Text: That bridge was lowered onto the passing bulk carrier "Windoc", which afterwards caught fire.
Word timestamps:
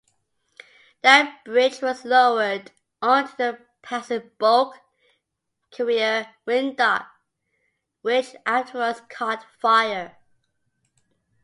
That 1.03 1.45
bridge 1.45 1.79
was 1.79 2.03
lowered 2.05 2.71
onto 3.03 3.35
the 3.37 3.59
passing 3.83 4.31
bulk 4.39 4.73
carrier 5.69 6.25
"Windoc", 6.47 7.05
which 8.01 8.35
afterwards 8.43 9.03
caught 9.09 9.45
fire. 9.59 10.17